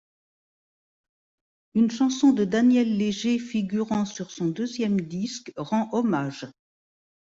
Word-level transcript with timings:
Une 1.75 1.91
chanson 1.91 2.33
de 2.33 2.43
Daniel 2.43 2.97
Léger 2.97 3.37
figurant 3.37 4.05
sur 4.05 4.31
son 4.31 4.47
deuxième 4.47 4.99
disque 4.99 5.51
rend 5.57 5.89
hommage. 5.91 6.47